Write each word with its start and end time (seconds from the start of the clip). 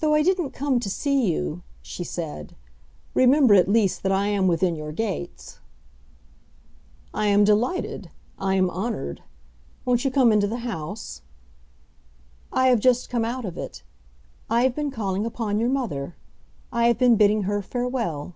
"Though 0.00 0.14
I 0.14 0.22
didn't 0.22 0.52
come 0.52 0.80
to 0.80 0.88
see 0.88 1.30
you," 1.30 1.60
she 1.82 2.04
said, 2.04 2.56
"remember 3.12 3.52
at 3.54 3.68
least 3.68 4.02
that 4.02 4.10
I 4.10 4.28
am 4.28 4.46
within 4.46 4.76
your 4.76 4.92
gates." 4.92 5.58
"I 7.12 7.26
am 7.26 7.44
delighted—I 7.44 8.54
am 8.54 8.70
honored! 8.70 9.22
Won't 9.84 10.06
you 10.06 10.10
come 10.10 10.32
into 10.32 10.46
the 10.46 10.60
house?" 10.64 11.20
"I 12.50 12.68
have 12.68 12.80
just 12.80 13.10
come 13.10 13.26
out 13.26 13.44
of 13.44 13.58
it. 13.58 13.82
I 14.48 14.62
have 14.62 14.74
been 14.74 14.90
calling 14.90 15.26
upon 15.26 15.60
your 15.60 15.68
mother. 15.68 16.16
I 16.72 16.86
have 16.86 16.96
been 16.96 17.16
bidding 17.16 17.42
her 17.42 17.60
farewell." 17.60 18.34